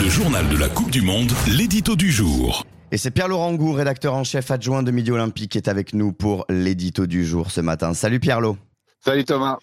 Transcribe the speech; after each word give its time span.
Le 0.00 0.08
journal 0.08 0.48
de 0.48 0.56
la 0.56 0.68
Coupe 0.68 0.90
du 0.90 1.00
Monde, 1.02 1.32
l'édito 1.48 1.96
du 1.96 2.10
jour. 2.12 2.64
Et 2.92 2.98
c'est 2.98 3.10
Pierre-Laurent 3.10 3.54
Gou, 3.54 3.72
rédacteur 3.72 4.14
en 4.14 4.24
chef 4.24 4.50
adjoint 4.50 4.82
de 4.82 4.90
Midi 4.90 5.10
Olympique, 5.10 5.52
qui 5.52 5.58
est 5.58 5.68
avec 5.68 5.94
nous 5.94 6.12
pour 6.12 6.44
l'édito 6.48 7.06
du 7.06 7.24
jour 7.26 7.50
ce 7.50 7.60
matin. 7.60 7.94
Salut 7.94 8.20
Pierre-Lo. 8.20 8.56
Salut 9.04 9.24
Thomas. 9.24 9.58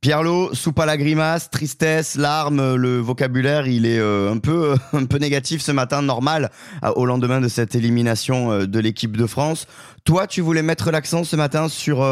Pierre-Lo, 0.00 0.54
soupe 0.54 0.78
à 0.80 0.86
la 0.86 0.96
grimace, 0.96 1.50
tristesse, 1.50 2.16
larmes, 2.16 2.74
le 2.76 2.98
vocabulaire, 2.98 3.66
il 3.66 3.84
est 3.86 3.98
euh, 3.98 4.32
un, 4.32 4.38
peu, 4.38 4.74
un 4.92 5.04
peu 5.06 5.18
négatif 5.18 5.60
ce 5.62 5.72
matin, 5.72 6.02
normal, 6.02 6.50
euh, 6.84 6.92
au 6.96 7.04
lendemain 7.06 7.40
de 7.40 7.48
cette 7.48 7.74
élimination 7.74 8.52
euh, 8.52 8.66
de 8.66 8.78
l'équipe 8.78 9.16
de 9.16 9.26
France. 9.26 9.66
Toi, 10.04 10.26
tu 10.26 10.40
voulais 10.40 10.62
mettre 10.62 10.90
l'accent 10.90 11.24
ce 11.24 11.36
matin 11.36 11.68
sur 11.68 12.04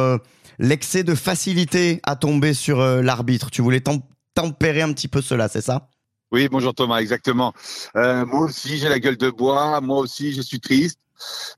l'excès 0.59 1.03
de 1.05 1.15
facilité 1.15 2.01
à 2.05 2.17
tomber 2.17 2.55
sur 2.55 2.79
l'arbitre. 2.81 3.51
Tu 3.51 3.63
voulais 3.63 3.81
tem- 3.81 4.03
tempérer 4.35 4.83
un 4.83 4.93
petit 4.93 5.09
peu 5.09 5.23
cela, 5.23 5.49
c'est 5.49 5.63
ça? 5.63 5.89
Oui, 6.37 6.51
bonjour 6.51 6.75
Thomas, 6.75 6.99
exactement. 6.99 7.55
Euh, 7.97 8.27
moi 8.27 8.41
aussi, 8.43 8.77
j'ai 8.77 8.91
la 8.91 8.99
gueule 8.99 9.17
de 9.17 9.31
bois. 9.31 9.81
Moi 9.81 9.97
aussi, 9.97 10.35
je 10.35 10.43
suis 10.43 10.61
triste. 10.61 10.99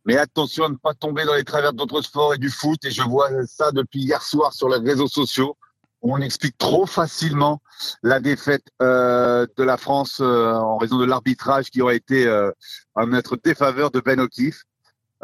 Mais 0.05 0.16
attention 0.16 0.66
à 0.66 0.69
ne 0.69 0.77
pas 0.77 0.95
tomber 0.95 1.25
dans 1.25 1.34
les 1.34 1.43
travers 1.43 1.73
d'autres 1.73 2.01
sports 2.01 2.34
et 2.34 2.39
du 2.39 2.48
foot. 2.48 2.84
Et 2.84 2.93
je 2.93 3.03
vois 3.03 3.29
ça 3.48 3.73
depuis 3.73 4.03
hier 4.03 4.23
soir 4.23 4.53
sur 4.53 4.69
les 4.69 4.79
réseaux 4.89 5.09
sociaux. 5.09 5.56
On 6.01 6.20
explique 6.20 6.56
trop 6.59 6.87
facilement 6.87 7.61
la 8.05 8.20
défaite 8.20 8.62
euh, 8.80 9.48
de 9.56 9.65
la 9.65 9.79
France 9.79 10.20
euh, 10.20 10.53
en 10.53 10.79
raison 10.79 10.97
de 10.98 11.06
l'arbitrage 11.06 11.70
qui 11.70 11.83
aurait 11.83 11.97
été 11.97 12.29
à 12.95 13.05
notre 13.05 13.37
défaveur 13.37 13.91
de 13.91 13.98
Ben 13.98 14.20
O'Keefe. 14.20 14.62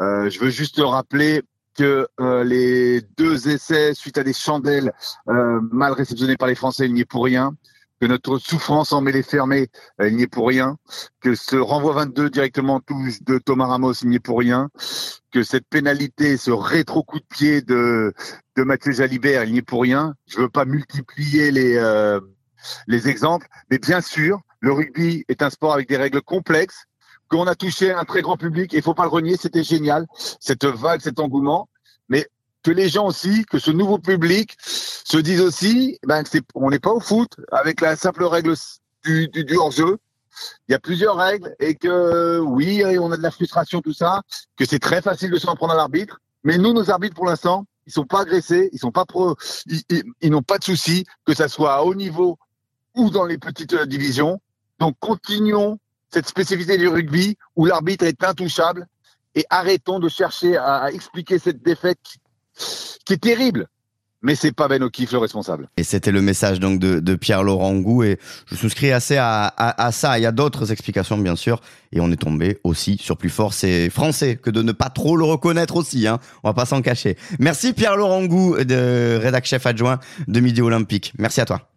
Je 0.01 0.37
veux 0.37 0.49
juste 0.49 0.81
rappeler 0.83 1.43
que 1.75 2.09
les 2.43 2.99
deux 3.17 3.47
essais 3.47 3.93
suite 3.93 4.17
à 4.17 4.25
des 4.25 4.33
chandelles 4.33 4.91
mal 5.27 5.93
réceptionnés 5.93 6.35
par 6.35 6.49
les 6.49 6.55
Français, 6.55 6.87
il 6.87 6.93
n'y 6.93 7.01
est 7.01 7.05
pour 7.05 7.23
rien. 7.23 7.55
Que 8.01 8.07
notre 8.07 8.37
souffrance 8.37 8.91
en 8.91 9.01
mêlée 9.01 9.23
fermée, 9.23 9.69
il 9.99 10.15
n'y 10.15 10.23
est 10.23 10.27
pour 10.27 10.47
rien. 10.47 10.77
Que 11.21 11.33
ce 11.33 11.55
renvoi 11.55 11.93
22 11.93 12.29
directement 12.29 12.75
en 12.75 12.79
touche 12.81 13.21
de 13.23 13.37
Thomas 13.37 13.67
Ramos, 13.67 13.93
il 14.01 14.09
n'y 14.09 14.17
est 14.17 14.19
pour 14.19 14.39
rien. 14.39 14.69
Que 15.31 15.43
cette 15.43 15.67
pénalité, 15.69 16.37
ce 16.37 16.51
rétro 16.51 17.03
coup 17.03 17.19
de 17.19 17.25
pied 17.25 17.61
de, 17.61 18.13
de 18.57 18.63
Mathieu 18.63 18.91
Jalibert, 18.91 19.45
il 19.45 19.53
n'y 19.53 19.59
est 19.59 19.61
pour 19.61 19.81
rien. 19.81 20.13
Je 20.27 20.39
veux 20.39 20.49
pas 20.49 20.65
multiplier 20.65 21.51
les, 21.51 21.77
euh, 21.77 22.19
les 22.87 23.07
exemples, 23.07 23.47
mais 23.69 23.77
bien 23.77 24.01
sûr, 24.01 24.41
le 24.59 24.71
rugby 24.71 25.23
est 25.27 25.41
un 25.41 25.49
sport 25.49 25.73
avec 25.73 25.87
des 25.87 25.97
règles 25.97 26.21
complexes 26.21 26.85
qu'on 27.27 27.47
a 27.47 27.55
touché 27.55 27.91
un 27.91 28.05
très 28.05 28.21
grand 28.21 28.37
public 28.37 28.73
et 28.73 28.77
il 28.77 28.83
faut 28.83 28.93
pas 28.93 29.03
le 29.03 29.09
renier, 29.09 29.37
c'était 29.37 29.63
génial, 29.63 30.05
cette 30.39 30.65
vague, 30.65 31.01
cet 31.01 31.19
engouement. 31.19 31.69
Que 32.65 32.71
les 32.71 32.89
gens 32.89 33.05
aussi, 33.05 33.45
que 33.45 33.59
ce 33.59 33.69
nouveau 33.69 33.99
public 33.99 34.57
se 34.59 35.17
disent 35.17 35.41
aussi, 35.41 35.99
ben, 36.07 36.23
on 36.55 36.71
n'est 36.71 36.79
pas 36.79 36.89
au 36.89 36.99
foot 36.99 37.39
avec 37.51 37.79
la 37.79 37.95
simple 37.95 38.23
règle 38.23 38.55
du, 39.03 39.55
hors-jeu. 39.55 39.99
Il 40.67 40.71
y 40.71 40.73
a 40.73 40.79
plusieurs 40.79 41.15
règles 41.15 41.55
et 41.59 41.75
que 41.75 42.39
oui, 42.39 42.83
on 42.99 43.11
a 43.11 43.17
de 43.17 43.21
la 43.21 43.29
frustration, 43.29 43.81
tout 43.81 43.93
ça, 43.93 44.23
que 44.57 44.65
c'est 44.65 44.79
très 44.79 45.03
facile 45.03 45.29
de 45.29 45.37
s'en 45.37 45.55
prendre 45.55 45.73
à 45.73 45.75
l'arbitre. 45.75 46.19
Mais 46.43 46.57
nous, 46.57 46.73
nos 46.73 46.89
arbitres, 46.89 47.13
pour 47.13 47.27
l'instant, 47.27 47.67
ils 47.85 47.93
sont 47.93 48.07
pas 48.07 48.21
agressés, 48.21 48.71
ils 48.73 48.79
sont 48.79 48.91
pas 48.91 49.05
pro, 49.05 49.35
ils, 49.67 50.31
n'ont 50.31 50.41
pas 50.41 50.57
de 50.57 50.63
soucis, 50.63 51.05
que 51.23 51.35
ça 51.35 51.47
soit 51.47 51.75
à 51.75 51.83
haut 51.83 51.93
niveau 51.93 52.39
ou 52.95 53.11
dans 53.11 53.25
les 53.25 53.37
petites 53.37 53.73
euh, 53.73 53.85
divisions. 53.85 54.41
Donc, 54.79 54.95
continuons 54.99 55.77
cette 56.11 56.27
spécificité 56.27 56.79
du 56.79 56.87
rugby 56.87 57.37
où 57.55 57.65
l'arbitre 57.65 58.05
est 58.05 58.23
intouchable 58.23 58.87
et 59.35 59.45
arrêtons 59.51 59.99
de 59.99 60.09
chercher 60.09 60.57
à, 60.57 60.91
expliquer 60.91 61.37
cette 61.37 61.61
défaite 61.61 61.99
qui 63.05 63.13
est 63.13 63.21
terrible. 63.21 63.67
Mais 64.21 64.33
c'est 64.33 64.51
pas 64.53 64.67
Ben 64.67 64.81
O'Keefe 64.81 65.11
le 65.11 65.19
responsable. 65.19 65.69
Et 65.77 65.83
c'était 65.83 66.11
le 66.11 66.19
message 66.21 66.59
donc 66.59 66.79
de, 66.79 66.99
de 66.99 67.13
Pierre-Laurent 67.15 67.75
Gou 67.75 68.01
et 68.01 68.17
je 68.49 68.55
souscris 68.55 68.91
assez 68.91 69.17
à, 69.17 69.43
à- 69.45 69.85
à 69.85 69.91
ça. 69.91 70.17
Il 70.17 70.23
y 70.23 70.25
a 70.25 70.31
d'autres 70.31 70.71
explications 70.71 71.15
bien 71.19 71.35
sûr 71.35 71.61
et 71.91 71.99
on 71.99 72.11
est 72.11 72.15
tombé 72.15 72.57
aussi 72.63 72.97
sur 72.99 73.17
plus 73.17 73.29
fort. 73.29 73.53
C'est 73.53 73.91
français 73.91 74.37
que 74.37 74.49
de 74.49 74.63
ne 74.63 74.71
pas 74.71 74.89
trop 74.89 75.15
le 75.15 75.25
reconnaître 75.25 75.75
aussi. 75.75 76.07
Hein. 76.07 76.19
On 76.43 76.49
va 76.49 76.53
pas 76.55 76.65
s'en 76.65 76.81
cacher. 76.81 77.17
Merci 77.37 77.73
Pierre-Laurent 77.73 78.25
Gou, 78.25 78.55
de 78.57 79.19
rédac 79.21 79.45
chef 79.45 79.63
adjoint 79.67 79.99
de 80.27 80.39
Midi 80.39 80.61
Olympique. 80.61 81.13
Merci 81.19 81.41
à 81.41 81.45
toi. 81.45 81.69